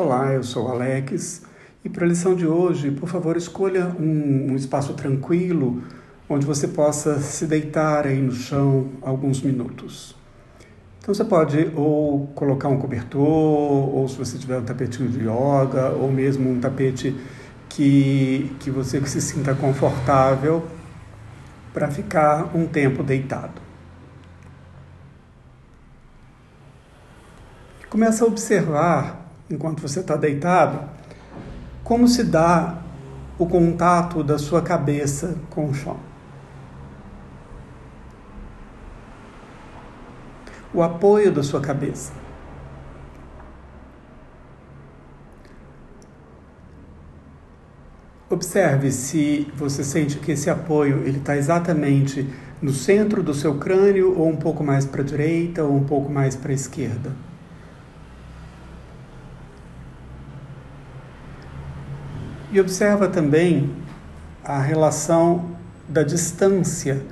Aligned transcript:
Olá, 0.00 0.32
eu 0.32 0.44
sou 0.44 0.68
Alex 0.68 1.42
e 1.84 1.88
para 1.88 2.04
a 2.04 2.08
lição 2.08 2.36
de 2.36 2.46
hoje, 2.46 2.88
por 2.88 3.08
favor, 3.08 3.36
escolha 3.36 3.88
um, 3.98 4.52
um, 4.52 4.54
espaço 4.54 4.94
tranquilo 4.94 5.82
onde 6.28 6.46
você 6.46 6.68
possa 6.68 7.18
se 7.18 7.48
deitar 7.48 8.06
aí 8.06 8.22
no 8.22 8.30
chão 8.30 8.90
alguns 9.02 9.42
minutos. 9.42 10.14
Então 11.00 11.12
você 11.12 11.24
pode 11.24 11.72
ou 11.74 12.28
colocar 12.28 12.68
um 12.68 12.78
cobertor, 12.78 13.26
ou 13.26 14.06
se 14.06 14.16
você 14.16 14.38
tiver 14.38 14.58
um 14.58 14.64
tapetinho 14.64 15.08
de 15.08 15.18
yoga, 15.18 15.88
ou 16.00 16.12
mesmo 16.12 16.48
um 16.48 16.60
tapete 16.60 17.16
que, 17.68 18.54
que 18.60 18.70
você 18.70 19.04
se 19.04 19.20
sinta 19.20 19.52
confortável 19.52 20.64
para 21.74 21.88
ficar 21.90 22.56
um 22.56 22.68
tempo 22.68 23.02
deitado. 23.02 23.60
Começa 27.90 28.24
a 28.24 28.28
observar 28.28 29.17
enquanto 29.50 29.80
você 29.80 30.00
está 30.00 30.16
deitado, 30.16 30.88
como 31.82 32.06
se 32.06 32.24
dá 32.24 32.82
o 33.38 33.46
contato 33.46 34.22
da 34.22 34.36
sua 34.36 34.60
cabeça 34.60 35.36
com 35.50 35.68
o 35.68 35.74
chão. 35.74 35.96
O 40.74 40.82
apoio 40.82 41.32
da 41.32 41.42
sua 41.42 41.60
cabeça. 41.60 42.12
Observe 48.30 48.92
se 48.92 49.50
você 49.56 49.82
sente 49.82 50.18
que 50.18 50.32
esse 50.32 50.50
apoio 50.50 50.98
ele 51.06 51.18
está 51.18 51.34
exatamente 51.34 52.28
no 52.60 52.72
centro 52.72 53.22
do 53.22 53.32
seu 53.32 53.56
crânio 53.56 54.18
ou 54.18 54.28
um 54.28 54.36
pouco 54.36 54.62
mais 54.62 54.84
para 54.84 55.00
a 55.00 55.04
direita 55.04 55.64
ou 55.64 55.74
um 55.74 55.84
pouco 55.84 56.12
mais 56.12 56.36
para 56.36 56.50
a 56.50 56.54
esquerda. 56.54 57.27
E 62.50 62.60
observa 62.60 63.08
também 63.08 63.76
a 64.42 64.58
relação 64.58 65.56
da 65.86 66.02
distância 66.02 67.04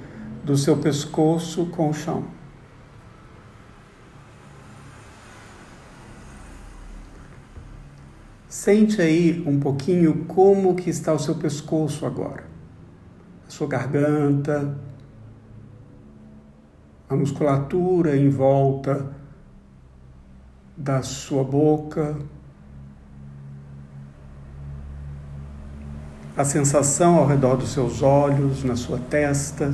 do 0.42 0.56
seu 0.56 0.78
pescoço 0.78 1.66
com 1.66 1.90
o 1.90 1.94
chão. 1.94 2.24
Sente 8.48 9.02
aí 9.02 9.44
um 9.46 9.60
pouquinho 9.60 10.24
como 10.24 10.74
que 10.74 10.88
está 10.88 11.12
o 11.12 11.18
seu 11.18 11.34
pescoço 11.34 12.06
agora. 12.06 12.44
A 13.46 13.50
sua 13.50 13.66
garganta, 13.66 14.78
a 17.08 17.14
musculatura 17.14 18.16
em 18.16 18.30
volta 18.30 19.14
da 20.76 21.02
sua 21.02 21.44
boca, 21.44 22.16
a 26.36 26.44
sensação 26.44 27.16
ao 27.16 27.26
redor 27.26 27.56
dos 27.56 27.72
seus 27.72 28.02
olhos, 28.02 28.62
na 28.62 28.76
sua 28.76 28.98
testa. 28.98 29.72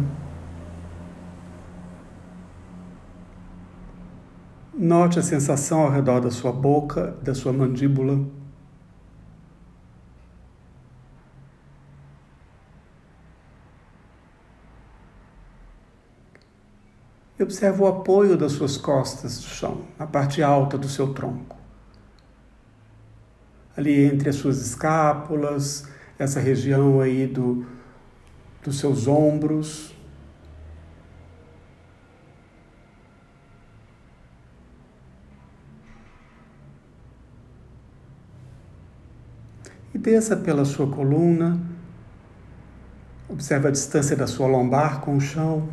Note 4.72 5.18
a 5.18 5.22
sensação 5.22 5.80
ao 5.80 5.90
redor 5.90 6.20
da 6.20 6.30
sua 6.30 6.52
boca, 6.52 7.16
da 7.20 7.34
sua 7.34 7.52
mandíbula. 7.52 8.24
E 17.38 17.42
observe 17.42 17.82
o 17.82 17.88
apoio 17.88 18.36
das 18.36 18.52
suas 18.52 18.76
costas 18.76 19.36
no 19.36 19.48
chão, 19.48 19.80
na 19.98 20.06
parte 20.06 20.40
alta 20.44 20.78
do 20.78 20.88
seu 20.88 21.12
tronco. 21.12 21.56
Ali 23.76 24.04
entre 24.04 24.28
as 24.28 24.36
suas 24.36 24.60
escápulas, 24.60 25.90
essa 26.22 26.38
região 26.38 27.00
aí 27.00 27.26
do, 27.26 27.66
dos 28.62 28.78
seus 28.78 29.08
ombros. 29.08 29.92
E 39.92 39.98
desça 39.98 40.36
pela 40.36 40.64
sua 40.64 40.86
coluna. 40.86 41.60
Observe 43.28 43.68
a 43.68 43.70
distância 43.70 44.14
da 44.14 44.26
sua 44.26 44.46
lombar 44.46 45.00
com 45.00 45.16
o 45.16 45.20
chão, 45.20 45.68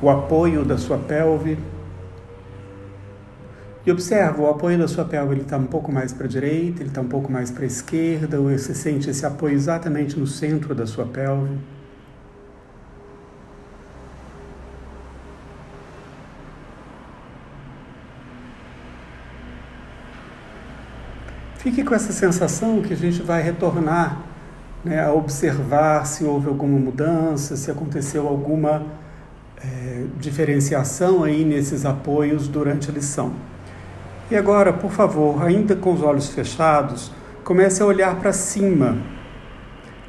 o 0.00 0.08
apoio 0.08 0.64
da 0.64 0.78
sua 0.78 0.98
pelve. 0.98 1.58
E 3.86 3.90
observa, 3.90 4.42
o 4.42 4.50
apoio 4.50 4.78
da 4.78 4.86
sua 4.86 5.06
pelve 5.06 5.40
está 5.40 5.56
um 5.56 5.66
pouco 5.66 5.90
mais 5.90 6.12
para 6.12 6.26
a 6.26 6.28
direita, 6.28 6.82
ele 6.82 6.90
está 6.90 7.00
um 7.00 7.08
pouco 7.08 7.32
mais 7.32 7.50
para 7.50 7.64
a 7.64 7.66
esquerda, 7.66 8.38
ou 8.38 8.50
você 8.50 8.74
sente 8.74 9.08
esse 9.08 9.24
apoio 9.24 9.54
exatamente 9.54 10.18
no 10.18 10.26
centro 10.26 10.74
da 10.74 10.86
sua 10.86 11.06
pelve. 11.06 11.56
Fique 21.56 21.82
com 21.82 21.94
essa 21.94 22.12
sensação 22.12 22.82
que 22.82 22.92
a 22.92 22.96
gente 22.96 23.22
vai 23.22 23.42
retornar 23.42 24.22
né, 24.84 25.02
a 25.02 25.12
observar 25.12 26.06
se 26.06 26.24
houve 26.24 26.48
alguma 26.48 26.78
mudança, 26.78 27.56
se 27.56 27.70
aconteceu 27.70 28.26
alguma 28.28 28.86
é, 29.62 30.04
diferenciação 30.18 31.22
aí 31.22 31.44
nesses 31.44 31.84
apoios 31.84 32.48
durante 32.48 32.90
a 32.90 32.92
lição. 32.92 33.32
E 34.30 34.36
agora, 34.36 34.72
por 34.72 34.92
favor, 34.92 35.42
ainda 35.42 35.74
com 35.74 35.92
os 35.92 36.02
olhos 36.02 36.28
fechados, 36.28 37.10
comece 37.42 37.82
a 37.82 37.86
olhar 37.86 38.14
para 38.20 38.32
cima, 38.32 38.96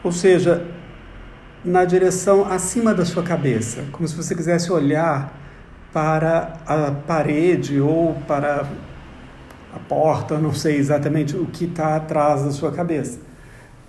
ou 0.04 0.12
seja, 0.12 0.64
na 1.66 1.86
direção 1.86 2.46
acima 2.46 2.94
da 2.94 3.04
sua 3.04 3.24
cabeça, 3.24 3.84
como 3.92 4.08
se 4.08 4.16
você 4.16 4.36
quisesse 4.36 4.72
olhar 4.72 5.34
para 5.92 6.54
a 6.68 6.92
parede 6.92 7.82
ou 7.82 8.14
para 8.28 8.68
a 9.74 9.80
porta, 9.80 10.38
não 10.38 10.54
sei 10.54 10.78
exatamente 10.78 11.36
o 11.36 11.48
que 11.48 11.66
está 11.66 11.96
atrás 11.96 12.44
da 12.44 12.52
sua 12.52 12.72
cabeça, 12.72 13.20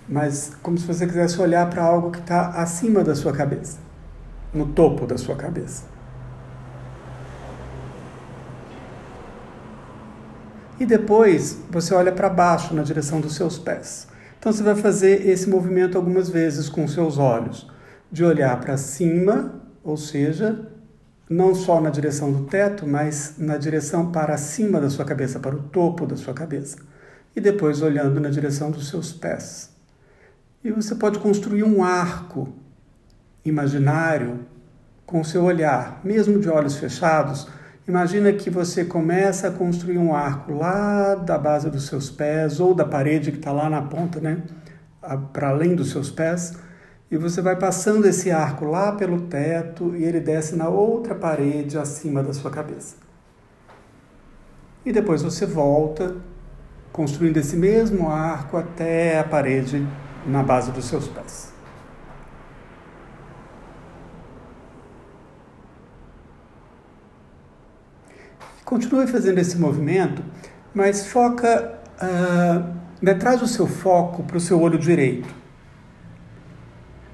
mas 0.09 0.57
como 0.63 0.79
se 0.79 0.87
você 0.87 1.05
quisesse 1.05 1.39
olhar 1.39 1.69
para 1.69 1.83
algo 1.83 2.09
que 2.09 2.19
está 2.19 2.49
acima 2.49 3.03
da 3.03 3.13
sua 3.13 3.33
cabeça, 3.33 3.77
no 4.51 4.65
topo 4.65 5.05
da 5.05 5.17
sua 5.17 5.35
cabeça. 5.35 5.92
E 10.79 10.85
depois 10.85 11.59
você 11.69 11.93
olha 11.93 12.11
para 12.11 12.29
baixo 12.29 12.73
na 12.73 12.83
direção 12.83 13.21
dos 13.21 13.35
seus 13.35 13.57
pés. 13.57 14.07
Então 14.39 14.51
você 14.51 14.63
vai 14.63 14.75
fazer 14.75 15.27
esse 15.27 15.49
movimento 15.49 15.97
algumas 15.97 16.29
vezes 16.29 16.67
com 16.67 16.87
seus 16.87 17.17
olhos, 17.17 17.69
de 18.11 18.23
olhar 18.23 18.59
para 18.59 18.75
cima, 18.77 19.61
ou 19.83 19.95
seja, 19.97 20.67
não 21.29 21.55
só 21.55 21.79
na 21.79 21.89
direção 21.89 22.31
do 22.31 22.45
teto, 22.45 22.85
mas 22.85 23.35
na 23.37 23.57
direção 23.57 24.11
para 24.11 24.37
cima 24.37 24.79
da 24.79 24.89
sua 24.89 25.05
cabeça, 25.05 25.39
para 25.39 25.55
o 25.55 25.63
topo 25.63 26.05
da 26.05 26.15
sua 26.15 26.33
cabeça. 26.33 26.77
E 27.35 27.41
depois 27.41 27.81
olhando 27.81 28.19
na 28.19 28.29
direção 28.29 28.69
dos 28.69 28.89
seus 28.89 29.11
pés. 29.13 29.71
E 30.63 30.71
você 30.71 30.95
pode 30.95 31.19
construir 31.19 31.63
um 31.63 31.83
arco 31.83 32.53
imaginário 33.43 34.41
com 35.05 35.21
o 35.21 35.25
seu 35.25 35.43
olhar, 35.43 35.99
mesmo 36.03 36.39
de 36.39 36.49
olhos 36.49 36.75
fechados, 36.75 37.47
Imagina 37.85 38.31
que 38.31 38.49
você 38.49 38.85
começa 38.85 39.49
a 39.49 39.51
construir 39.51 39.97
um 39.97 40.15
arco 40.15 40.53
lá 40.53 41.15
da 41.15 41.37
base 41.37 41.69
dos 41.69 41.85
seus 41.85 42.09
pés 42.09 42.61
ou 42.61 42.73
da 42.73 42.85
parede 42.85 43.29
que 43.29 43.37
está 43.37 43.51
lá 43.51 43.69
na 43.69 43.81
ponta, 43.81 44.21
né? 44.21 44.41
Para 45.33 45.49
além 45.49 45.75
dos 45.75 45.91
seus 45.91 46.09
pés. 46.09 46.53
E 47.11 47.17
você 47.17 47.41
vai 47.41 47.57
passando 47.57 48.05
esse 48.05 48.31
arco 48.31 48.63
lá 48.63 48.93
pelo 48.93 49.23
teto 49.23 49.93
e 49.97 50.03
ele 50.05 50.21
desce 50.21 50.55
na 50.55 50.69
outra 50.69 51.13
parede 51.13 51.77
acima 51.77 52.23
da 52.23 52.31
sua 52.31 52.49
cabeça. 52.49 52.95
E 54.85 54.93
depois 54.93 55.21
você 55.21 55.45
volta, 55.45 56.15
construindo 56.91 57.35
esse 57.35 57.57
mesmo 57.57 58.09
arco 58.09 58.55
até 58.55 59.19
a 59.19 59.23
parede 59.25 59.85
na 60.25 60.41
base 60.41 60.71
dos 60.71 60.85
seus 60.85 61.07
pés. 61.09 61.52
Continue 68.73 69.05
fazendo 69.05 69.37
esse 69.37 69.55
movimento, 69.55 70.23
mas 70.73 71.05
foca, 71.05 71.75
uh, 72.01 72.73
né, 72.99 73.13
traz 73.13 73.39
o 73.43 73.47
seu 73.47 73.67
foco 73.67 74.23
para 74.23 74.35
o 74.35 74.39
seu 74.39 74.59
olho 74.59 74.79
direito. 74.79 75.29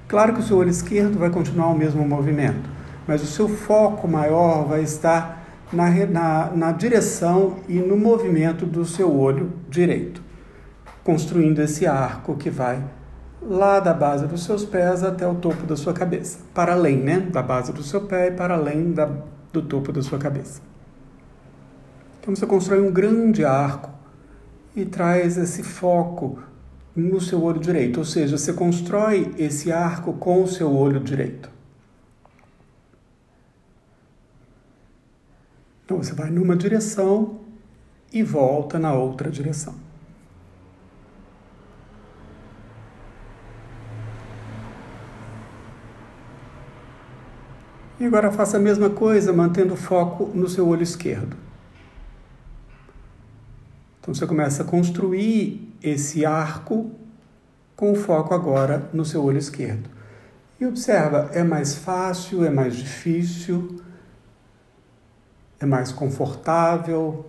Claro 0.08 0.32
que 0.32 0.40
o 0.40 0.42
seu 0.42 0.56
olho 0.56 0.70
esquerdo 0.70 1.18
vai 1.18 1.28
continuar 1.28 1.66
o 1.66 1.76
mesmo 1.76 2.02
movimento, 2.02 2.66
mas 3.06 3.22
o 3.22 3.26
seu 3.26 3.46
foco 3.46 4.08
maior 4.08 4.64
vai 4.68 4.82
estar 4.82 5.44
na, 5.70 5.90
na, 6.06 6.50
na 6.50 6.72
direção 6.72 7.56
e 7.68 7.74
no 7.74 7.94
movimento 7.94 8.64
do 8.64 8.86
seu 8.86 9.14
olho 9.14 9.52
direito, 9.68 10.22
construindo 11.04 11.60
esse 11.60 11.86
arco 11.86 12.36
que 12.36 12.48
vai 12.48 12.82
lá 13.42 13.80
da 13.80 13.92
base 13.92 14.26
dos 14.26 14.44
seus 14.44 14.64
pés 14.64 15.04
até 15.04 15.28
o 15.28 15.34
topo 15.34 15.66
da 15.66 15.76
sua 15.76 15.92
cabeça, 15.92 16.38
para 16.54 16.72
além 16.72 16.96
né, 16.96 17.20
da 17.20 17.42
base 17.42 17.70
do 17.70 17.82
seu 17.82 18.00
pé 18.00 18.28
e 18.28 18.30
para 18.30 18.54
além 18.54 18.92
da, 18.92 19.10
do 19.52 19.60
topo 19.60 19.92
da 19.92 20.00
sua 20.00 20.18
cabeça. 20.18 20.69
Então 22.20 22.36
você 22.36 22.46
constrói 22.46 22.80
um 22.80 22.92
grande 22.92 23.44
arco 23.44 23.90
e 24.76 24.84
traz 24.84 25.38
esse 25.38 25.62
foco 25.62 26.38
no 26.94 27.20
seu 27.20 27.42
olho 27.42 27.58
direito, 27.58 27.98
ou 27.98 28.04
seja, 28.04 28.36
você 28.36 28.52
constrói 28.52 29.34
esse 29.38 29.72
arco 29.72 30.12
com 30.12 30.42
o 30.42 30.46
seu 30.46 30.70
olho 30.70 31.00
direito. 31.00 31.50
Então 35.84 35.96
você 35.96 36.12
vai 36.12 36.30
numa 36.30 36.54
direção 36.54 37.40
e 38.12 38.22
volta 38.22 38.78
na 38.78 38.92
outra 38.92 39.30
direção. 39.30 39.74
E 47.98 48.04
agora 48.04 48.30
faça 48.30 48.56
a 48.56 48.60
mesma 48.60 48.88
coisa, 48.90 49.32
mantendo 49.32 49.74
o 49.74 49.76
foco 49.76 50.30
no 50.34 50.48
seu 50.48 50.66
olho 50.68 50.82
esquerdo. 50.82 51.49
Então 54.10 54.18
você 54.18 54.26
começa 54.26 54.64
a 54.64 54.66
construir 54.66 55.72
esse 55.80 56.26
arco 56.26 56.90
com 57.76 57.92
o 57.92 57.94
foco 57.94 58.34
agora 58.34 58.90
no 58.92 59.04
seu 59.04 59.22
olho 59.22 59.38
esquerdo. 59.38 59.88
E 60.58 60.66
observa, 60.66 61.30
é 61.32 61.44
mais 61.44 61.76
fácil, 61.76 62.44
é 62.44 62.50
mais 62.50 62.74
difícil, 62.74 63.80
é 65.60 65.64
mais 65.64 65.92
confortável. 65.92 67.24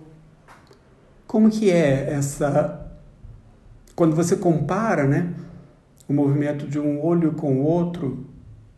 Como 1.24 1.48
que 1.50 1.70
é 1.70 2.12
essa 2.14 2.84
quando 3.94 4.16
você 4.16 4.34
compara, 4.34 5.06
né, 5.06 5.32
o 6.08 6.12
movimento 6.12 6.66
de 6.66 6.80
um 6.80 7.00
olho 7.00 7.30
com 7.34 7.60
o 7.60 7.62
outro, 7.62 8.26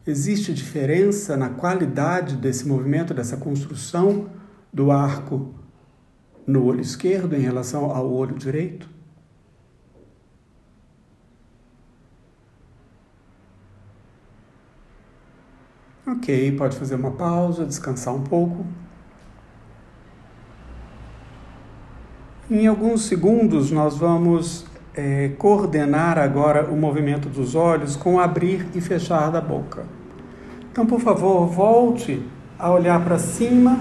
Existe 0.07 0.53
diferença 0.53 1.35
na 1.35 1.49
qualidade 1.49 2.37
desse 2.37 2.69
movimento, 2.69 3.15
dessa 3.15 3.39
construção 3.39 4.29
do 4.71 4.91
arco 4.91 5.55
no 6.47 6.65
olho 6.65 6.81
esquerdo 6.81 7.35
em 7.35 7.41
relação 7.41 7.91
ao 7.91 8.13
olho 8.13 8.35
direito? 8.35 8.89
Ok, 16.07 16.53
pode 16.53 16.77
fazer 16.77 16.97
uma 16.97 17.13
pausa, 17.13 17.65
descansar 17.65 18.15
um 18.15 18.23
pouco. 18.23 18.65
Em 22.51 22.67
alguns 22.67 23.07
segundos, 23.07 23.71
nós 23.71 23.97
vamos 23.97 24.67
é, 24.95 25.31
coordenar 25.39 26.19
agora 26.19 26.71
o 26.71 26.77
movimento 26.77 27.29
dos 27.29 27.55
olhos 27.55 27.97
com 27.97 28.21
abrir 28.21 28.67
e 28.75 28.83
fechar 28.83 29.31
da 29.31 29.41
boca. 29.41 29.87
Então, 30.71 30.85
por 30.85 31.01
favor, 31.01 31.47
volte 31.47 32.23
a 32.59 32.71
olhar 32.71 33.03
para 33.03 33.19
cima 33.19 33.79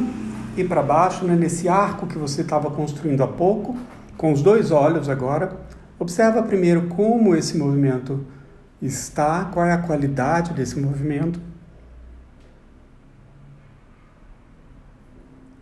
e 0.56 0.64
para 0.64 0.82
baixo, 0.82 1.26
né, 1.26 1.36
nesse 1.36 1.68
arco 1.68 2.08
que 2.08 2.18
você 2.18 2.42
estava 2.42 2.70
construindo 2.72 3.22
há 3.24 3.28
pouco, 3.28 3.78
com 4.18 4.32
os 4.32 4.42
dois 4.42 4.72
olhos 4.72 5.10
agora. 5.10 5.58
Observa 6.00 6.44
primeiro 6.44 6.88
como 6.88 7.36
esse 7.36 7.58
movimento 7.58 8.26
está, 8.82 9.46
qual 9.46 9.66
é 9.66 9.74
a 9.74 9.78
qualidade 9.78 10.54
desse 10.54 10.80
movimento. 10.80 11.40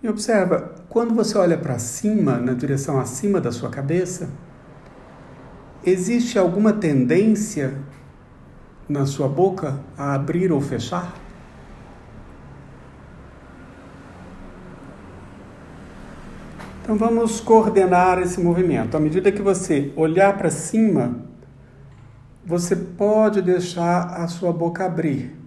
E 0.03 0.09
observa, 0.09 0.75
quando 0.89 1.13
você 1.13 1.37
olha 1.37 1.57
para 1.57 1.77
cima, 1.77 2.37
na 2.37 2.53
direção 2.53 2.99
acima 2.99 3.39
da 3.39 3.51
sua 3.51 3.69
cabeça, 3.69 4.29
Existe 5.83 6.37
alguma 6.37 6.73
tendência 6.73 7.73
na 8.87 9.07
sua 9.07 9.27
boca 9.27 9.79
a 9.97 10.13
abrir 10.13 10.51
ou 10.51 10.61
fechar? 10.61 11.15
Então 16.81 16.97
vamos 16.97 17.39
coordenar 17.39 18.19
esse 18.19 18.41
movimento. 18.41 18.97
À 18.97 18.99
medida 18.99 19.31
que 19.31 19.41
você 19.41 19.93
olhar 19.95 20.35
para 20.35 20.49
cima, 20.49 21.15
você 22.43 22.75
pode 22.75 23.39
deixar 23.39 24.07
a 24.19 24.27
sua 24.27 24.51
boca 24.51 24.83
abrir. 24.83 25.39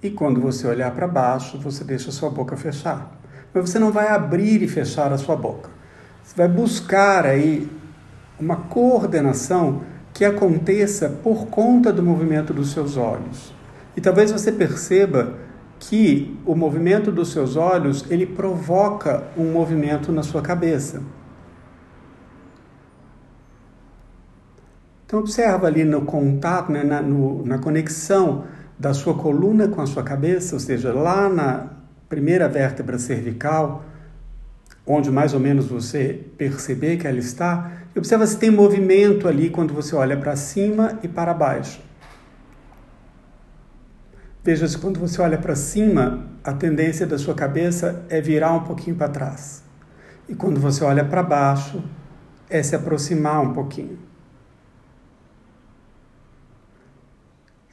E 0.00 0.10
quando 0.10 0.40
você 0.40 0.68
olhar 0.68 0.92
para 0.92 1.08
baixo, 1.08 1.58
você 1.58 1.82
deixa 1.82 2.10
a 2.10 2.12
sua 2.12 2.30
boca 2.30 2.56
fechar. 2.56 3.18
Mas 3.52 3.68
você 3.68 3.80
não 3.80 3.90
vai 3.90 4.08
abrir 4.08 4.62
e 4.62 4.68
fechar 4.68 5.12
a 5.12 5.18
sua 5.18 5.34
boca. 5.34 5.70
Você 6.22 6.36
vai 6.36 6.46
buscar 6.46 7.26
aí 7.26 7.68
uma 8.38 8.56
coordenação 8.56 9.82
que 10.12 10.24
aconteça 10.24 11.08
por 11.08 11.46
conta 11.48 11.92
do 11.92 12.02
movimento 12.02 12.54
dos 12.54 12.70
seus 12.70 12.96
olhos. 12.96 13.52
E 13.96 14.00
talvez 14.00 14.30
você 14.30 14.52
perceba 14.52 15.34
que 15.78 16.38
o 16.44 16.54
movimento 16.54 17.12
dos 17.12 17.30
seus 17.32 17.56
olhos 17.56 18.04
ele 18.10 18.26
provoca 18.26 19.24
um 19.36 19.52
movimento 19.52 20.10
na 20.12 20.22
sua 20.22 20.42
cabeça. 20.42 21.02
Então 25.06 25.20
observa 25.20 25.68
ali 25.68 25.84
no 25.84 26.02
contato, 26.02 26.72
né, 26.72 26.82
na, 26.82 27.00
no, 27.00 27.46
na 27.46 27.58
conexão 27.58 28.44
da 28.78 28.92
sua 28.92 29.14
coluna 29.14 29.68
com 29.68 29.80
a 29.80 29.86
sua 29.86 30.02
cabeça, 30.02 30.56
ou 30.56 30.60
seja, 30.60 30.92
lá 30.92 31.28
na 31.28 31.68
primeira 32.08 32.48
vértebra 32.48 32.98
cervical, 32.98 33.84
onde 34.84 35.10
mais 35.10 35.32
ou 35.32 35.40
menos 35.40 35.66
você 35.66 36.26
perceber 36.36 36.96
que 36.96 37.06
ela 37.06 37.18
está, 37.18 37.72
observa 37.96 38.26
se 38.26 38.36
tem 38.38 38.50
movimento 38.50 39.28
ali 39.28 39.48
quando 39.48 39.72
você 39.72 39.94
olha 39.94 40.16
para 40.16 40.34
cima 40.34 40.98
e 41.02 41.08
para 41.08 41.32
baixo. 41.32 41.85
Veja 44.46 44.68
se 44.68 44.78
quando 44.78 45.00
você 45.00 45.20
olha 45.20 45.36
para 45.36 45.56
cima, 45.56 46.24
a 46.44 46.52
tendência 46.52 47.04
da 47.04 47.18
sua 47.18 47.34
cabeça 47.34 48.04
é 48.08 48.20
virar 48.20 48.52
um 48.52 48.62
pouquinho 48.62 48.94
para 48.94 49.08
trás. 49.08 49.64
E 50.28 50.36
quando 50.36 50.60
você 50.60 50.84
olha 50.84 51.04
para 51.04 51.20
baixo, 51.20 51.82
é 52.48 52.62
se 52.62 52.76
aproximar 52.76 53.42
um 53.42 53.52
pouquinho. 53.52 53.98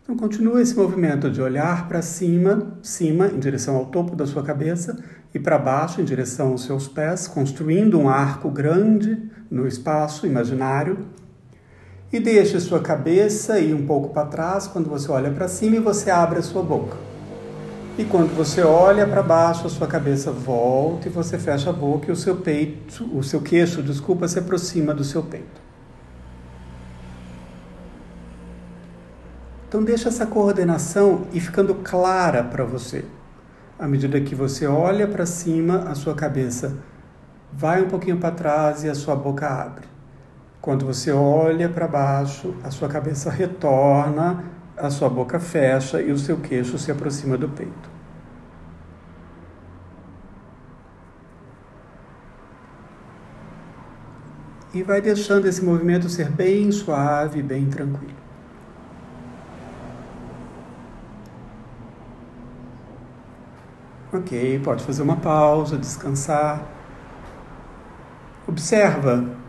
Então 0.02 0.18
continua 0.18 0.64
esse 0.64 0.76
movimento 0.76 1.30
de 1.30 1.40
olhar 1.44 1.88
para 1.88 2.02
cima, 2.02 2.76
cima 2.82 3.28
em 3.28 3.38
direção 3.38 3.76
ao 3.76 3.86
topo 3.86 4.16
da 4.16 4.26
sua 4.26 4.42
cabeça 4.42 4.98
e 5.32 5.38
para 5.38 5.60
baixo 5.60 6.02
em 6.02 6.04
direção 6.04 6.48
aos 6.48 6.64
seus 6.64 6.88
pés, 6.88 7.28
construindo 7.28 8.00
um 8.00 8.10
arco 8.10 8.50
grande 8.50 9.30
no 9.48 9.68
espaço 9.68 10.26
imaginário. 10.26 11.06
E 12.14 12.20
deixe 12.20 12.60
sua 12.60 12.80
cabeça 12.80 13.60
ir 13.60 13.74
um 13.74 13.88
pouco 13.88 14.10
para 14.10 14.28
trás 14.28 14.68
quando 14.68 14.88
você 14.88 15.12
olha 15.12 15.32
para 15.32 15.48
cima 15.48 15.78
e 15.78 15.80
você 15.80 16.12
abre 16.12 16.38
a 16.38 16.44
sua 16.44 16.62
boca. 16.62 16.96
E 17.98 18.06
quando 18.06 18.36
você 18.36 18.62
olha 18.62 19.08
para 19.08 19.24
baixo, 19.24 19.66
a 19.66 19.70
sua 19.70 19.88
cabeça 19.88 20.32
volta 20.32 21.08
e 21.08 21.12
você 21.12 21.40
fecha 21.40 21.72
a 21.72 21.74
boca 21.74 22.10
e 22.10 22.12
o 22.12 22.16
seu 22.16 22.36
peito, 22.36 23.10
o 23.18 23.24
seu 23.24 23.42
queixo, 23.42 23.82
desculpa, 23.82 24.28
se 24.28 24.38
aproxima 24.38 24.94
do 24.94 25.04
seu 25.04 25.24
peito. 25.24 25.60
Então 29.68 29.84
deixa 29.84 30.10
essa 30.10 30.28
coordenação 30.28 31.26
e 31.34 31.40
ficando 31.40 31.74
clara 31.74 32.44
para 32.44 32.64
você. 32.64 33.06
À 33.80 33.88
medida 33.88 34.22
que 34.22 34.36
você 34.36 34.68
olha 34.68 35.08
para 35.08 35.26
cima, 35.26 35.90
a 35.90 35.96
sua 35.96 36.14
cabeça 36.14 36.78
vai 37.52 37.82
um 37.82 37.88
pouquinho 37.88 38.18
para 38.18 38.30
trás 38.30 38.84
e 38.84 38.90
a 38.90 38.94
sua 38.94 39.16
boca 39.16 39.48
abre. 39.48 39.93
Quando 40.64 40.86
você 40.86 41.12
olha 41.12 41.68
para 41.68 41.90
baixo, 41.90 42.56
a 42.64 42.72
sua 42.72 42.88
cabeça 42.88 43.30
retorna, 43.30 44.46
a 44.78 44.90
sua 44.90 45.10
boca 45.10 45.38
fecha 45.38 46.02
e 46.02 46.10
o 46.10 46.18
seu 46.18 46.38
queixo 46.38 46.78
se 46.78 46.90
aproxima 46.90 47.38
do 47.38 47.50
peito. 47.50 47.90
E 54.74 54.82
vai 54.84 55.02
deixando 55.02 55.48
esse 55.50 55.62
movimento 55.62 56.08
ser 56.08 56.30
bem 56.30 56.72
suave, 56.72 57.44
bem 57.44 57.66
tranquilo. 57.66 58.16
Ok, 64.14 64.62
pode 64.64 64.82
fazer 64.86 65.02
uma 65.02 65.18
pausa, 65.18 65.78
descansar. 65.78 66.66
Observa 68.48 69.43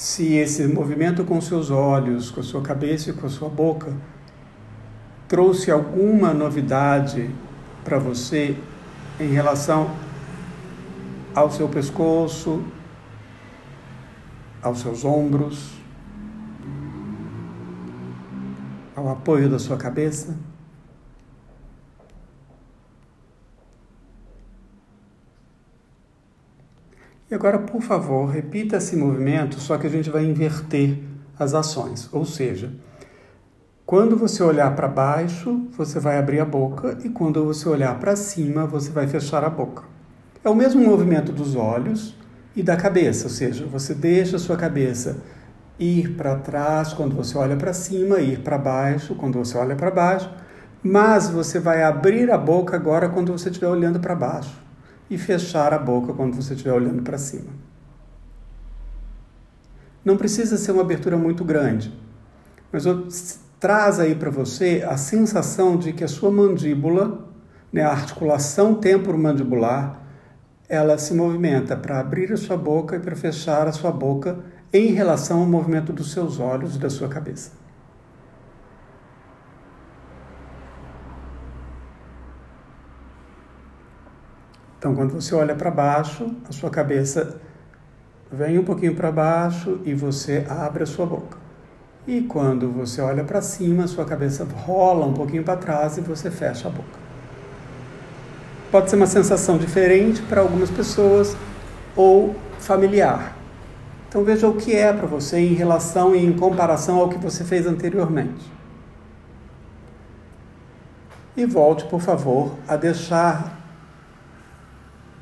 se 0.00 0.32
esse 0.32 0.66
movimento 0.66 1.24
com 1.24 1.38
seus 1.42 1.70
olhos, 1.70 2.30
com 2.30 2.40
a 2.40 2.42
sua 2.42 2.62
cabeça 2.62 3.10
e 3.10 3.12
com 3.12 3.26
a 3.26 3.28
sua 3.28 3.50
boca 3.50 3.94
trouxe 5.28 5.70
alguma 5.70 6.32
novidade 6.32 7.28
para 7.84 7.98
você 7.98 8.56
em 9.20 9.28
relação 9.28 9.94
ao 11.34 11.50
seu 11.50 11.68
pescoço, 11.68 12.64
aos 14.62 14.80
seus 14.80 15.04
ombros, 15.04 15.70
ao 18.96 19.06
apoio 19.10 19.50
da 19.50 19.58
sua 19.58 19.76
cabeça. 19.76 20.34
E 27.30 27.34
agora, 27.34 27.60
por 27.60 27.80
favor, 27.80 28.28
repita 28.28 28.78
esse 28.78 28.96
movimento, 28.96 29.60
só 29.60 29.78
que 29.78 29.86
a 29.86 29.90
gente 29.90 30.10
vai 30.10 30.24
inverter 30.24 30.98
as 31.38 31.54
ações. 31.54 32.08
Ou 32.12 32.24
seja, 32.24 32.72
quando 33.86 34.16
você 34.16 34.42
olhar 34.42 34.74
para 34.74 34.88
baixo, 34.88 35.68
você 35.76 36.00
vai 36.00 36.18
abrir 36.18 36.40
a 36.40 36.44
boca, 36.44 36.98
e 37.04 37.08
quando 37.08 37.44
você 37.44 37.68
olhar 37.68 37.96
para 38.00 38.16
cima, 38.16 38.66
você 38.66 38.90
vai 38.90 39.06
fechar 39.06 39.44
a 39.44 39.48
boca. 39.48 39.84
É 40.42 40.50
o 40.50 40.56
mesmo 40.56 40.82
movimento 40.82 41.30
dos 41.30 41.54
olhos 41.54 42.16
e 42.56 42.64
da 42.64 42.76
cabeça, 42.76 43.24
ou 43.24 43.30
seja, 43.30 43.64
você 43.64 43.94
deixa 43.94 44.34
a 44.34 44.40
sua 44.40 44.56
cabeça 44.56 45.22
ir 45.78 46.16
para 46.16 46.34
trás 46.34 46.92
quando 46.92 47.14
você 47.14 47.38
olha 47.38 47.54
para 47.54 47.72
cima, 47.72 48.18
ir 48.18 48.40
para 48.40 48.58
baixo 48.58 49.14
quando 49.14 49.38
você 49.38 49.56
olha 49.56 49.76
para 49.76 49.92
baixo, 49.92 50.28
mas 50.82 51.30
você 51.30 51.60
vai 51.60 51.84
abrir 51.84 52.28
a 52.28 52.36
boca 52.36 52.74
agora 52.74 53.08
quando 53.08 53.30
você 53.30 53.50
estiver 53.50 53.68
olhando 53.68 54.00
para 54.00 54.16
baixo 54.16 54.69
e 55.10 55.18
fechar 55.18 55.74
a 55.74 55.78
boca 55.78 56.14
quando 56.14 56.36
você 56.36 56.54
estiver 56.54 56.72
olhando 56.72 57.02
para 57.02 57.18
cima. 57.18 57.50
Não 60.04 60.16
precisa 60.16 60.56
ser 60.56 60.72
uma 60.72 60.82
abertura 60.82 61.16
muito 61.18 61.44
grande, 61.44 61.92
mas 62.72 63.40
traz 63.58 64.00
aí 64.00 64.14
para 64.14 64.30
você 64.30 64.86
a 64.88 64.96
sensação 64.96 65.76
de 65.76 65.92
que 65.92 66.04
a 66.04 66.08
sua 66.08 66.30
mandíbula, 66.30 67.28
né, 67.70 67.82
a 67.82 67.90
articulação 67.90 68.74
temporomandibular, 68.74 70.00
ela 70.68 70.96
se 70.96 71.12
movimenta 71.12 71.76
para 71.76 71.98
abrir 71.98 72.32
a 72.32 72.36
sua 72.36 72.56
boca 72.56 72.96
e 72.96 73.00
para 73.00 73.16
fechar 73.16 73.66
a 73.66 73.72
sua 73.72 73.90
boca 73.90 74.38
em 74.72 74.92
relação 74.92 75.40
ao 75.40 75.46
movimento 75.46 75.92
dos 75.92 76.12
seus 76.12 76.38
olhos 76.38 76.76
e 76.76 76.78
da 76.78 76.88
sua 76.88 77.08
cabeça. 77.08 77.50
Então, 84.80 84.94
quando 84.94 85.12
você 85.12 85.34
olha 85.34 85.54
para 85.54 85.70
baixo, 85.70 86.34
a 86.48 86.52
sua 86.52 86.70
cabeça 86.70 87.38
vem 88.32 88.58
um 88.58 88.64
pouquinho 88.64 88.94
para 88.94 89.12
baixo 89.12 89.78
e 89.84 89.92
você 89.92 90.46
abre 90.48 90.84
a 90.84 90.86
sua 90.86 91.04
boca. 91.04 91.36
E 92.06 92.22
quando 92.22 92.70
você 92.70 93.02
olha 93.02 93.22
para 93.22 93.42
cima, 93.42 93.86
sua 93.86 94.06
cabeça 94.06 94.42
rola 94.64 95.04
um 95.04 95.12
pouquinho 95.12 95.44
para 95.44 95.58
trás 95.58 95.98
e 95.98 96.00
você 96.00 96.30
fecha 96.30 96.68
a 96.68 96.70
boca. 96.70 96.98
Pode 98.70 98.88
ser 98.88 98.96
uma 98.96 99.06
sensação 99.06 99.58
diferente 99.58 100.22
para 100.22 100.40
algumas 100.40 100.70
pessoas 100.70 101.36
ou 101.94 102.34
familiar. 102.58 103.36
Então 104.08 104.24
veja 104.24 104.48
o 104.48 104.56
que 104.56 104.74
é 104.74 104.94
para 104.94 105.06
você 105.06 105.40
em 105.40 105.52
relação 105.52 106.16
e 106.16 106.24
em 106.24 106.32
comparação 106.32 106.96
ao 106.96 107.10
que 107.10 107.18
você 107.18 107.44
fez 107.44 107.66
anteriormente. 107.66 108.50
E 111.36 111.44
volte, 111.44 111.84
por 111.84 112.00
favor, 112.00 112.54
a 112.66 112.76
deixar 112.76 113.59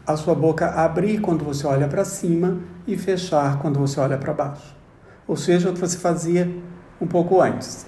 a 0.08 0.16
sua 0.16 0.34
boca 0.34 0.70
abrir 0.70 1.20
quando 1.20 1.44
você 1.44 1.66
olha 1.66 1.86
para 1.86 2.02
cima 2.02 2.58
e 2.86 2.96
fechar 2.96 3.58
quando 3.58 3.78
você 3.78 4.00
olha 4.00 4.16
para 4.16 4.32
baixo. 4.32 4.74
Ou 5.26 5.36
seja, 5.36 5.68
o 5.68 5.74
que 5.74 5.78
você 5.78 5.98
fazia 5.98 6.50
um 6.98 7.06
pouco 7.06 7.42
antes. 7.42 7.84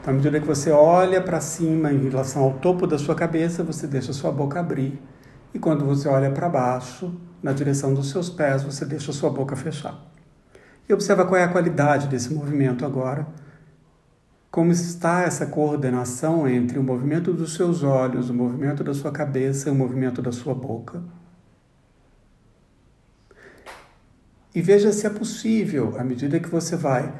Então, 0.00 0.12
à 0.12 0.16
medida 0.16 0.40
que 0.40 0.46
você 0.46 0.72
olha 0.72 1.20
para 1.22 1.40
cima 1.40 1.92
em 1.92 2.08
relação 2.08 2.42
ao 2.42 2.54
topo 2.54 2.84
da 2.84 2.98
sua 2.98 3.14
cabeça, 3.14 3.62
você 3.62 3.86
deixa 3.86 4.10
a 4.10 4.14
sua 4.14 4.32
boca 4.32 4.58
abrir. 4.58 5.00
E 5.54 5.58
quando 5.60 5.84
você 5.84 6.08
olha 6.08 6.32
para 6.32 6.48
baixo, 6.48 7.14
na 7.40 7.52
direção 7.52 7.94
dos 7.94 8.10
seus 8.10 8.28
pés, 8.28 8.64
você 8.64 8.84
deixa 8.84 9.12
a 9.12 9.14
sua 9.14 9.30
boca 9.30 9.54
fechar. 9.54 10.04
E 10.88 10.92
observa 10.92 11.24
qual 11.24 11.40
é 11.40 11.44
a 11.44 11.48
qualidade 11.48 12.08
desse 12.08 12.34
movimento 12.34 12.84
agora. 12.84 13.24
Como 14.50 14.72
está 14.72 15.22
essa 15.22 15.46
coordenação 15.46 16.48
entre 16.48 16.76
o 16.76 16.82
movimento 16.82 17.32
dos 17.32 17.54
seus 17.54 17.84
olhos, 17.84 18.30
o 18.30 18.34
movimento 18.34 18.82
da 18.82 18.92
sua 18.92 19.12
cabeça 19.12 19.68
e 19.68 19.72
o 19.72 19.76
movimento 19.76 20.20
da 20.20 20.32
sua 20.32 20.54
boca. 20.54 21.02
E 24.56 24.62
veja 24.62 24.90
se 24.90 25.06
é 25.06 25.10
possível, 25.10 25.94
à 25.98 26.02
medida 26.02 26.40
que 26.40 26.48
você 26.48 26.76
vai 26.76 27.12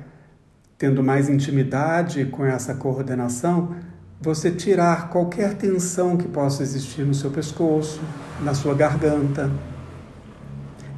tendo 0.78 1.02
mais 1.02 1.28
intimidade 1.28 2.25
com 2.25 2.43
essa 2.47 2.75
coordenação, 2.75 3.76
você 4.19 4.50
tirar 4.50 5.11
qualquer 5.11 5.52
tensão 5.52 6.16
que 6.16 6.26
possa 6.26 6.62
existir 6.62 7.05
no 7.05 7.12
seu 7.12 7.31
pescoço, 7.31 8.00
na 8.43 8.55
sua 8.55 8.75
garganta, 8.75 9.50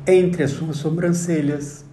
entre 0.07 0.45
as 0.45 0.53
suas 0.53 0.77
sobrancelhas. 0.77 1.85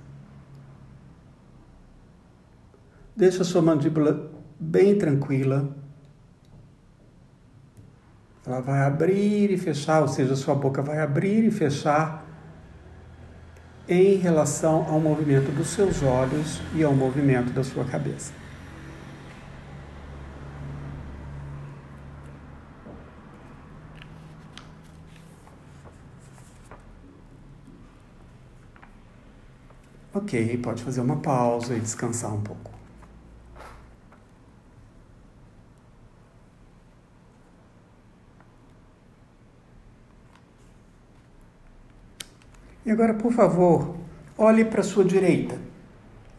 Deixa 3.17 3.41
a 3.41 3.45
sua 3.45 3.63
mandíbula 3.63 4.31
bem 4.59 4.95
tranquila. 4.95 5.75
Ela 8.45 8.61
vai 8.61 8.83
abrir 8.83 9.49
e 9.49 9.57
fechar, 9.57 10.03
ou 10.03 10.07
seja, 10.07 10.33
a 10.33 10.37
sua 10.37 10.53
boca 10.53 10.83
vai 10.83 10.99
abrir 10.99 11.43
e 11.43 11.49
fechar 11.49 12.24
em 13.87 14.15
relação 14.15 14.85
ao 14.89 14.99
movimento 14.99 15.51
dos 15.51 15.67
seus 15.67 16.01
olhos 16.01 16.59
e 16.73 16.83
ao 16.83 16.93
movimento 16.93 17.51
da 17.51 17.63
sua 17.63 17.85
cabeça. 17.85 18.33
Ok, 30.13 30.57
pode 30.59 30.81
fazer 30.81 31.01
uma 31.01 31.17
pausa 31.17 31.75
e 31.75 31.79
descansar 31.79 32.33
um 32.33 32.41
pouco. 32.41 32.84
E 42.85 42.91
agora, 42.91 43.13
por 43.13 43.33
favor, 43.33 43.95
olhe 44.37 44.63
para 44.63 44.81
a 44.81 44.83
sua 44.83 45.03
direita 45.03 45.59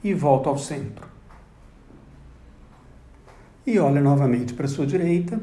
e 0.02 0.14
volta 0.14 0.48
ao 0.48 0.56
centro. 0.56 1.08
E 3.66 3.78
olha 3.78 4.00
novamente 4.00 4.54
para 4.54 4.66
a 4.66 4.68
sua 4.68 4.86
direita 4.86 5.40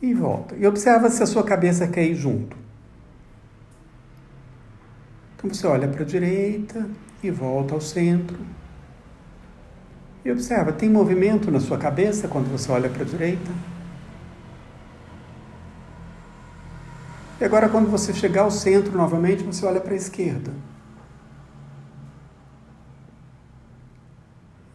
e 0.00 0.14
volta. 0.14 0.54
E 0.54 0.66
observa 0.66 1.10
se 1.10 1.22
a 1.22 1.26
sua 1.26 1.42
cabeça 1.42 1.88
quer 1.88 2.04
ir 2.04 2.14
junto. 2.14 2.56
Então 5.36 5.52
você 5.52 5.66
olha 5.66 5.88
para 5.88 6.02
a 6.02 6.06
direita 6.06 6.88
e 7.22 7.30
volta 7.30 7.74
ao 7.74 7.80
centro. 7.80 8.38
E 10.24 10.30
observa, 10.30 10.70
tem 10.70 10.88
movimento 10.88 11.50
na 11.50 11.58
sua 11.58 11.78
cabeça 11.78 12.28
quando 12.28 12.50
você 12.50 12.70
olha 12.70 12.88
para 12.88 13.02
a 13.02 13.06
direita? 13.06 13.50
E 17.40 17.44
agora, 17.44 17.70
quando 17.70 17.90
você 17.90 18.12
chegar 18.12 18.42
ao 18.42 18.50
centro 18.50 18.92
novamente, 18.92 19.42
você 19.42 19.64
olha 19.64 19.80
para 19.80 19.94
a 19.94 19.96
esquerda. 19.96 20.52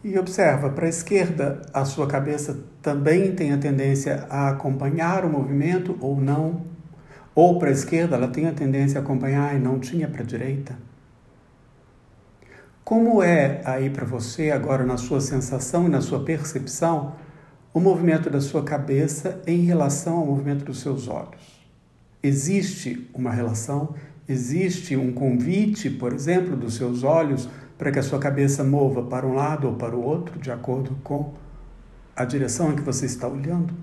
E 0.02 0.18
observa, 0.18 0.70
para 0.70 0.86
a 0.86 0.88
esquerda, 0.88 1.62
a 1.72 1.84
sua 1.84 2.06
cabeça 2.08 2.58
também 2.82 3.34
tem 3.34 3.52
a 3.52 3.58
tendência 3.58 4.26
a 4.28 4.48
acompanhar 4.48 5.24
o 5.24 5.28
movimento 5.28 5.96
ou 6.00 6.20
não. 6.20 6.62
Ou 7.34 7.58
para 7.58 7.68
a 7.68 7.72
esquerda, 7.72 8.16
ela 8.16 8.28
tem 8.28 8.48
a 8.48 8.52
tendência 8.52 9.00
a 9.00 9.02
acompanhar 9.02 9.54
e 9.54 9.58
não 9.58 9.78
tinha 9.78 10.08
para 10.08 10.22
a 10.22 10.26
direita. 10.26 10.76
Como 12.84 13.22
é 13.22 13.60
aí 13.64 13.90
para 13.90 14.04
você, 14.04 14.50
agora 14.50 14.84
na 14.84 14.96
sua 14.96 15.20
sensação 15.20 15.86
e 15.86 15.88
na 15.88 16.00
sua 16.00 16.24
percepção, 16.24 17.14
o 17.74 17.80
movimento 17.80 18.30
da 18.30 18.40
sua 18.40 18.64
cabeça 18.64 19.40
em 19.46 19.62
relação 19.62 20.18
ao 20.18 20.26
movimento 20.26 20.64
dos 20.64 20.80
seus 20.80 21.08
olhos? 21.08 21.55
Existe 22.22 23.08
uma 23.14 23.30
relação, 23.30 23.94
existe 24.28 24.96
um 24.96 25.12
convite, 25.12 25.90
por 25.90 26.12
exemplo, 26.12 26.56
dos 26.56 26.74
seus 26.74 27.02
olhos 27.02 27.48
para 27.78 27.92
que 27.92 27.98
a 27.98 28.02
sua 28.02 28.18
cabeça 28.18 28.64
mova 28.64 29.02
para 29.02 29.26
um 29.26 29.34
lado 29.34 29.68
ou 29.68 29.74
para 29.74 29.94
o 29.94 30.02
outro, 30.02 30.38
de 30.38 30.50
acordo 30.50 30.96
com 31.04 31.34
a 32.14 32.24
direção 32.24 32.72
em 32.72 32.76
que 32.76 32.82
você 32.82 33.06
está 33.06 33.28
olhando? 33.28 33.74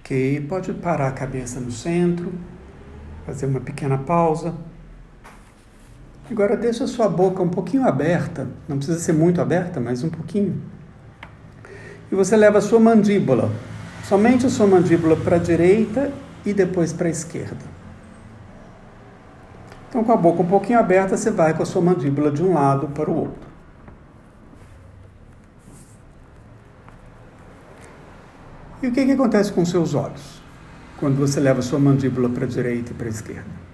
Ok, 0.00 0.40
pode 0.48 0.74
parar 0.74 1.08
a 1.08 1.12
cabeça 1.12 1.60
no 1.60 1.70
centro, 1.70 2.32
fazer 3.24 3.46
uma 3.46 3.60
pequena 3.60 3.96
pausa. 3.96 4.54
Agora 6.30 6.56
deixa 6.56 6.84
a 6.84 6.86
sua 6.86 7.08
boca 7.08 7.42
um 7.42 7.48
pouquinho 7.48 7.86
aberta, 7.86 8.48
não 8.68 8.76
precisa 8.76 8.98
ser 8.98 9.12
muito 9.12 9.40
aberta, 9.40 9.80
mas 9.80 10.02
um 10.02 10.08
pouquinho. 10.08 10.62
E 12.10 12.14
você 12.14 12.36
leva 12.36 12.58
a 12.58 12.60
sua 12.60 12.78
mandíbula, 12.78 13.50
somente 14.04 14.46
a 14.46 14.50
sua 14.50 14.66
mandíbula 14.66 15.16
para 15.16 15.36
a 15.36 15.38
direita 15.38 16.12
e 16.44 16.54
depois 16.54 16.92
para 16.92 17.08
a 17.08 17.10
esquerda. 17.10 17.64
Então, 19.88 20.02
com 20.02 20.12
a 20.12 20.16
boca 20.16 20.42
um 20.42 20.46
pouquinho 20.46 20.78
aberta, 20.78 21.16
você 21.16 21.30
vai 21.30 21.54
com 21.54 21.62
a 21.62 21.66
sua 21.66 21.82
mandíbula 21.82 22.30
de 22.30 22.42
um 22.42 22.54
lado 22.54 22.88
para 22.88 23.10
o 23.10 23.14
outro. 23.14 23.52
E 28.82 28.88
o 28.88 28.92
que, 28.92 29.04
que 29.04 29.12
acontece 29.12 29.52
com 29.52 29.64
seus 29.64 29.94
olhos 29.94 30.40
quando 30.98 31.16
você 31.16 31.38
leva 31.38 31.58
a 31.58 31.62
sua 31.62 31.78
mandíbula 31.78 32.28
para 32.28 32.44
a 32.44 32.48
direita 32.48 32.92
e 32.92 32.94
para 32.94 33.06
a 33.06 33.10
esquerda? 33.10 33.71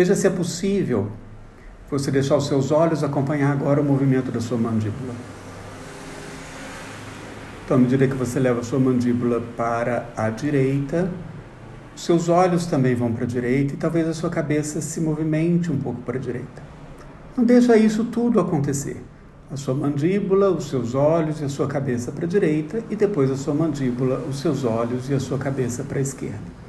Veja 0.00 0.14
se 0.14 0.26
é 0.26 0.30
possível 0.30 1.08
você 1.90 2.10
deixar 2.10 2.34
os 2.34 2.46
seus 2.46 2.70
olhos 2.70 3.04
acompanhar 3.04 3.52
agora 3.52 3.82
o 3.82 3.84
movimento 3.84 4.32
da 4.32 4.40
sua 4.40 4.56
mandíbula. 4.56 5.12
Então, 7.62 7.76
à 7.76 7.80
medida 7.80 8.08
que 8.08 8.14
você 8.14 8.40
leva 8.40 8.60
a 8.60 8.62
sua 8.62 8.78
mandíbula 8.78 9.42
para 9.58 10.08
a 10.16 10.30
direita, 10.30 11.10
seus 11.94 12.30
olhos 12.30 12.64
também 12.64 12.94
vão 12.94 13.12
para 13.12 13.24
a 13.24 13.26
direita 13.26 13.74
e 13.74 13.76
talvez 13.76 14.08
a 14.08 14.14
sua 14.14 14.30
cabeça 14.30 14.80
se 14.80 15.02
movimente 15.02 15.70
um 15.70 15.76
pouco 15.76 16.00
para 16.00 16.16
a 16.16 16.18
direita. 16.18 16.62
Não 17.36 17.44
deixa 17.44 17.76
isso 17.76 18.04
tudo 18.06 18.40
acontecer. 18.40 19.04
A 19.52 19.56
sua 19.58 19.74
mandíbula, 19.74 20.48
os 20.50 20.70
seus 20.70 20.94
olhos 20.94 21.42
e 21.42 21.44
a 21.44 21.48
sua 21.50 21.66
cabeça 21.66 22.10
para 22.10 22.24
a 22.24 22.28
direita 22.28 22.82
e 22.88 22.96
depois 22.96 23.30
a 23.30 23.36
sua 23.36 23.52
mandíbula, 23.52 24.24
os 24.30 24.40
seus 24.40 24.64
olhos 24.64 25.10
e 25.10 25.14
a 25.14 25.20
sua 25.20 25.36
cabeça 25.36 25.84
para 25.84 25.98
a 25.98 26.00
esquerda. 26.00 26.59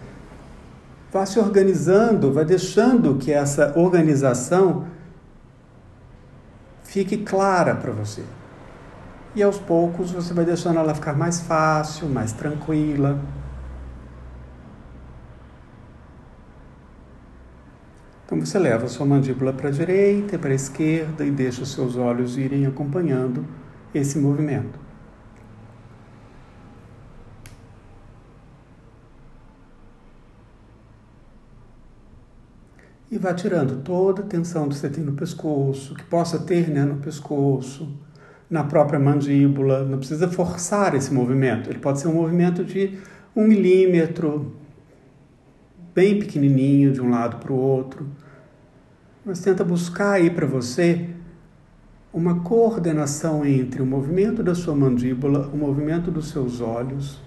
Vá 1.12 1.26
se 1.26 1.38
organizando, 1.40 2.32
vá 2.32 2.44
deixando 2.44 3.16
que 3.16 3.34
essa 3.34 3.78
organização 3.78 4.86
fique 6.84 7.18
clara 7.18 7.76
para 7.76 7.92
você. 7.92 8.24
E 9.36 9.44
aos 9.44 9.58
poucos 9.58 10.12
você 10.12 10.34
vai 10.34 10.46
deixando 10.46 10.80
ela 10.80 10.96
ficar 10.96 11.14
mais 11.14 11.42
fácil, 11.42 12.08
mais 12.08 12.32
tranquila. 12.32 13.20
Então 18.26 18.40
você 18.40 18.58
leva 18.58 18.86
a 18.86 18.90
sua 18.90 19.06
mandíbula 19.06 19.52
para 19.52 19.68
a 19.68 19.72
direita 19.72 20.36
e 20.36 20.38
para 20.38 20.52
a 20.52 20.56
esquerda 20.56 21.26
e 21.26 21.32
deixa 21.32 21.64
os 21.64 21.74
seus 21.74 21.98
olhos 21.98 22.38
irem 22.38 22.66
acompanhando 22.66 23.46
esse 23.94 24.18
movimento. 24.18 24.91
E 33.12 33.18
vá 33.18 33.34
tirando 33.34 33.84
toda 33.84 34.22
a 34.22 34.26
tensão 34.26 34.70
que 34.70 34.76
você 34.76 34.90
tem 34.90 35.04
no 35.04 35.12
pescoço, 35.12 35.94
que 35.96 36.04
possa 36.06 36.40
ter 36.40 36.70
né, 36.70 36.86
no 36.86 36.96
pescoço 36.96 37.94
na 38.50 38.64
própria 38.64 38.98
mandíbula, 38.98 39.84
não 39.84 39.98
precisa 39.98 40.30
forçar 40.30 40.96
esse 40.96 41.14
movimento. 41.14 41.70
Ele 41.70 41.80
pode 41.80 42.00
ser 42.00 42.08
um 42.08 42.14
movimento 42.14 42.64
de 42.64 42.98
um 43.36 43.46
milímetro, 43.46 44.54
bem 45.94 46.20
pequenininho, 46.20 46.94
de 46.94 47.02
um 47.02 47.10
lado 47.10 47.36
para 47.36 47.52
o 47.52 47.56
outro. 47.56 48.08
Mas 49.26 49.42
tenta 49.42 49.64
buscar 49.64 50.14
aí 50.14 50.30
para 50.30 50.46
você 50.46 51.10
uma 52.14 52.42
coordenação 52.42 53.46
entre 53.46 53.82
o 53.82 53.86
movimento 53.86 54.42
da 54.42 54.56
sua 54.56 54.76
mandíbula, 54.76 55.50
o 55.54 55.58
movimento 55.58 56.10
dos 56.10 56.30
seus 56.30 56.62
olhos 56.62 57.22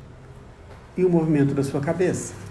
e 0.97 1.05
o 1.05 1.11
movimento 1.11 1.55
da 1.55 1.63
sua 1.63 1.81
cabeça. 1.81 2.44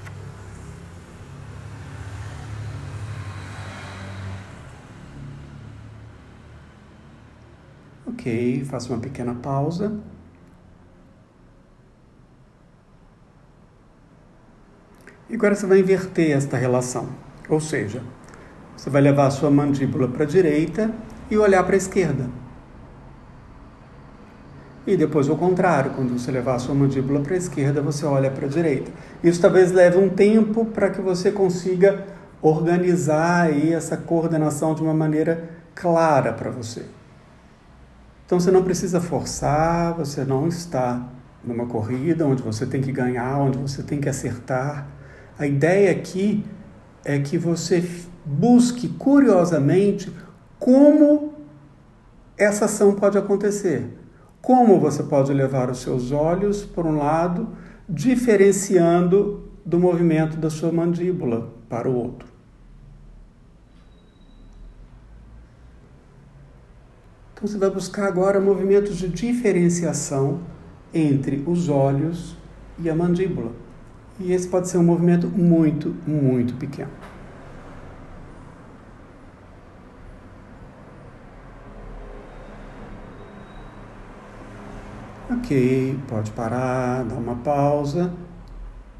Ok, 8.24 8.63
faça 8.63 8.94
uma 8.94 9.01
pequena 9.01 9.36
pausa. 9.36 9.92
E 15.30 15.36
agora 15.36 15.53
você 15.53 15.68
vai 15.68 15.80
inverter 15.80 16.32
esta 16.32 16.56
relação. 16.56 17.10
Ou 17.50 17.60
seja, 17.60 18.01
você 18.77 18.89
vai 18.89 19.01
levar 19.01 19.27
a 19.27 19.30
sua 19.30 19.51
mandíbula 19.51 20.08
para 20.08 20.24
a 20.24 20.25
direita 20.25 20.89
e 21.30 21.38
olhar 21.38 21.65
para 21.65 21.74
a 21.74 21.77
esquerda. 21.77 22.30
E 24.88 24.96
depois 24.96 25.27
o 25.27 25.36
contrário, 25.36 25.92
quando 25.92 26.18
você 26.18 26.32
levar 26.32 26.56
a 26.56 26.60
sua 26.60 26.74
mandíbula 26.74 27.20
para 27.20 27.34
a 27.34 27.38
esquerda, 27.38 27.82
você 27.82 28.06
olha 28.06 28.32
para 28.32 28.46
a 28.46 28.50
direita. 28.50 28.89
Isso 29.22 29.42
talvez 29.42 29.74
leve 29.74 29.98
um 29.98 30.08
tempo 30.08 30.63
para 30.63 30.89
que 30.89 31.01
você 31.01 31.30
consiga 31.30 32.06
organizar 32.42 33.48
aí 33.48 33.74
essa 33.74 33.98
coordenação 33.98 34.74
de 34.74 34.82
uma 34.82 34.94
maneira 34.94 35.50
clara 35.75 36.32
para 36.32 36.50
você. 36.50 36.86
Então 38.25 38.39
você 38.39 38.51
não 38.51 38.63
precisa 38.63 39.01
forçar, 39.01 39.94
você 39.94 40.24
não 40.24 40.48
está 40.48 41.10
numa 41.44 41.65
corrida 41.65 42.25
onde 42.25 42.42
você 42.42 42.65
tem 42.65 42.82
que 42.82 42.92
ganhar, 42.92 43.38
onde 43.39 43.58
você 43.58 43.84
tem 43.84 44.00
que 44.00 44.08
acertar. 44.08 44.88
A 45.38 45.46
ideia 45.46 45.92
aqui 45.92 46.46
é 47.03 47.20
que 47.20 47.38
você 47.38 47.84
busque 48.25 48.88
curiosamente 48.88 50.12
como 50.57 51.33
essa 52.38 52.66
ação 52.66 52.96
pode 52.96 53.18
acontecer. 53.18 54.00
Como 54.42 54.79
você 54.79 55.03
pode 55.03 55.33
levar 55.33 55.70
os 55.70 55.81
seus 55.81 56.12
olhos 56.12 56.64
para 56.64 56.88
um 56.88 56.98
lado, 56.98 57.50
diferenciando 57.88 59.51
do 59.66 59.79
movimento 59.79 60.38
da 60.38 60.50
sua 60.50 60.72
mandíbula 60.72 61.53
para 61.70 61.90
o 61.90 61.96
outro. 61.96 62.32
Então 67.44 67.51
você 67.51 67.58
vai 67.58 67.70
buscar 67.70 68.08
agora 68.08 68.40
movimentos 68.40 68.96
de 68.96 69.10
diferenciação 69.10 70.40
entre 70.94 71.44
os 71.46 71.68
olhos 71.68 72.38
e 72.79 72.90
a 72.90 72.96
mandíbula. 72.96 73.51
E 74.18 74.32
esse 74.32 74.48
pode 74.48 74.70
ser 74.70 74.77
um 74.77 74.84
movimento 74.84 75.27
muito, 75.27 75.94
muito 76.08 76.53
pequeno. 76.53 76.90
Ok, 85.29 86.00
pode 86.08 86.32
parar, 86.32 87.03
dar 87.03 87.16
uma 87.16 87.36
pausa 87.36 88.14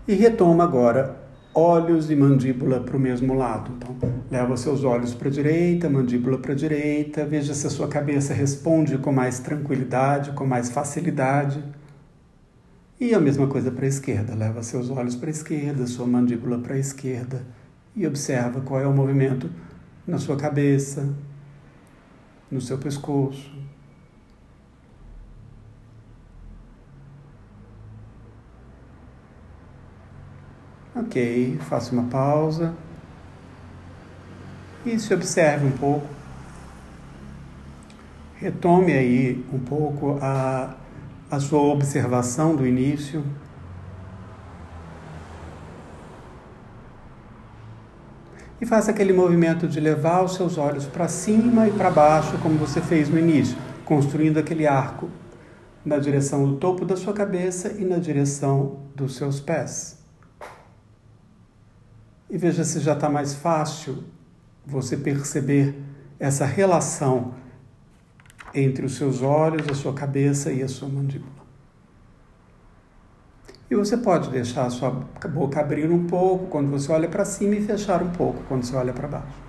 e 0.06 0.16
retoma 0.16 0.66
agora 0.66 1.23
olhos 1.54 2.10
e 2.10 2.16
mandíbula 2.16 2.80
para 2.80 2.98
o 2.98 3.00
mesmo 3.00 3.34
lado. 3.34 3.72
Então, 3.78 3.96
leva 4.32 4.58
seus 4.58 4.84
olhos 4.84 5.13
para 5.13 5.28
a 5.28 5.32
direita, 5.32 5.89
mandíbula 5.89 6.38
para 6.38 6.54
a 6.54 6.56
direita, 6.56 7.26
veja 7.26 7.54
se 7.54 7.68
a 7.68 7.70
sua 7.70 7.88
cabeça 7.88 8.34
responde 8.34 8.98
com 8.98 9.12
mais 9.12 9.39
tranquilidade, 9.39 10.32
com 10.32 10.46
mais 10.46 10.70
facilidade. 10.70 11.63
E 13.00 13.13
a 13.13 13.20
mesma 13.20 13.48
coisa 13.48 13.72
para 13.72 13.86
a 13.86 13.89
esquerda, 13.89 14.34
leva 14.34 14.63
seus 14.63 14.89
olhos 14.89 15.16
para 15.16 15.28
a 15.28 15.32
esquerda, 15.32 15.86
sua 15.86 16.08
mandíbula 16.08 16.58
para 16.58 16.76
a 16.76 16.80
esquerda 16.80 17.46
e 17.96 18.08
observa 18.08 18.62
qual 18.62 18.80
é 18.80 18.88
o 18.88 18.94
movimento 18.94 19.50
na 20.08 20.18
sua 20.18 20.36
cabeça, 20.36 21.13
no 22.50 22.62
seu 22.62 22.78
pescoço. 22.78 23.62
Ok, 30.96 31.58
faça 31.68 31.92
uma 31.92 32.04
pausa 32.04 32.76
e 34.86 35.00
se 35.00 35.12
observe 35.12 35.66
um 35.66 35.72
pouco. 35.72 36.08
Retome 38.36 38.92
aí 38.92 39.44
um 39.52 39.58
pouco 39.58 40.20
a, 40.22 40.76
a 41.32 41.40
sua 41.40 41.62
observação 41.62 42.56
do 42.56 42.68
início. 42.68 43.24
E 48.62 48.66
faça 48.66 48.92
aquele 48.92 49.14
movimento 49.14 49.68
de 49.68 49.80
levar 49.80 50.24
os 50.24 50.36
seus 50.36 50.60
olhos 50.60 50.86
para 50.86 51.08
cima 51.08 51.68
e 51.68 51.72
para 51.72 51.90
baixo, 51.90 52.38
como 52.38 52.56
você 52.58 52.80
fez 52.82 53.10
no 53.10 53.18
início, 53.18 53.58
construindo 53.84 54.38
aquele 54.38 54.68
arco 54.68 55.10
na 55.84 55.98
direção 55.98 56.46
do 56.46 56.58
topo 56.58 56.86
da 56.86 56.96
sua 56.96 57.14
cabeça 57.14 57.74
e 57.80 57.84
na 57.84 57.98
direção 57.98 58.78
dos 58.96 59.16
seus 59.16 59.40
pés. 59.40 60.03
E 62.34 62.38
veja 62.38 62.63
se 62.63 62.80
já 62.80 62.93
está 62.93 63.12
mais 63.12 63.36
fácil 63.36 64.06
você 64.65 64.98
perceber 64.98 65.76
essa 66.19 66.48
relação 66.48 67.36
entre 68.56 68.88
os 68.88 68.96
seus 68.96 69.22
olhos, 69.22 69.69
a 69.69 69.76
sua 69.76 69.93
cabeça 69.93 70.52
e 70.52 70.63
a 70.63 70.67
sua 70.67 70.89
mandíbula. 70.89 71.43
E 73.69 73.76
você 73.76 73.96
pode 73.96 74.32
deixar 74.32 74.65
a 74.65 74.72
sua 74.72 74.89
boca 74.89 75.60
abrir 75.60 75.91
um 75.91 76.08
pouco 76.08 76.48
quando 76.48 76.72
você 76.72 76.91
olha 76.91 77.08
para 77.08 77.24
cima 77.24 77.54
e 77.54 77.63
fechar 77.63 78.02
um 78.02 78.10
pouco 78.10 78.41
quando 78.48 78.63
você 78.63 78.76
olha 78.76 78.93
para 78.93 79.08
baixo. 79.08 79.43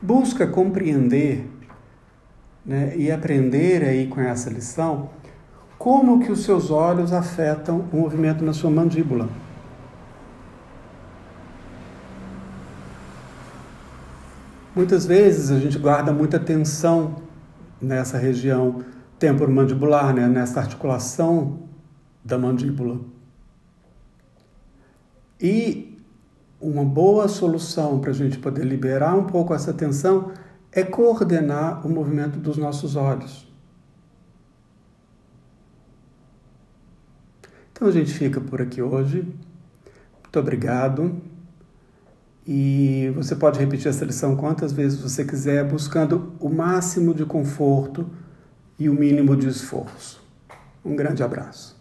Busca 0.00 0.46
compreender 0.46 1.50
né, 2.64 2.96
e 2.96 3.10
aprender 3.10 3.82
aí 3.82 4.06
com 4.06 4.20
essa 4.20 4.48
lição 4.48 5.10
como 5.76 6.20
que 6.20 6.30
os 6.30 6.44
seus 6.44 6.70
olhos 6.70 7.12
afetam 7.12 7.84
o 7.92 7.96
movimento 7.96 8.44
na 8.44 8.52
sua 8.52 8.70
mandíbula. 8.70 9.28
Muitas 14.74 15.04
vezes 15.04 15.50
a 15.50 15.58
gente 15.58 15.78
guarda 15.78 16.12
muita 16.12 16.38
tensão 16.38 17.16
nessa 17.80 18.16
região 18.16 18.82
temporomandibular, 19.18 20.14
né? 20.14 20.26
nessa 20.26 20.60
articulação 20.60 21.68
da 22.24 22.38
mandíbula. 22.38 23.00
E 25.38 25.98
uma 26.58 26.84
boa 26.84 27.28
solução 27.28 28.00
para 28.00 28.10
a 28.10 28.14
gente 28.14 28.38
poder 28.38 28.64
liberar 28.64 29.14
um 29.14 29.24
pouco 29.24 29.52
essa 29.52 29.74
tensão 29.74 30.32
é 30.70 30.82
coordenar 30.82 31.86
o 31.86 31.90
movimento 31.90 32.38
dos 32.38 32.56
nossos 32.56 32.96
olhos. 32.96 33.46
Então 37.72 37.88
a 37.88 37.90
gente 37.90 38.14
fica 38.14 38.40
por 38.40 38.62
aqui 38.62 38.80
hoje. 38.80 39.22
Muito 40.22 40.38
obrigado. 40.38 41.20
E 42.46 43.12
você 43.14 43.36
pode 43.36 43.58
repetir 43.58 43.88
essa 43.88 44.04
lição 44.04 44.36
quantas 44.36 44.72
vezes 44.72 45.00
você 45.00 45.24
quiser, 45.24 45.64
buscando 45.64 46.32
o 46.40 46.48
máximo 46.48 47.14
de 47.14 47.24
conforto 47.24 48.10
e 48.78 48.88
o 48.88 48.94
mínimo 48.94 49.36
de 49.36 49.48
esforço. 49.48 50.20
Um 50.84 50.96
grande 50.96 51.22
abraço. 51.22 51.71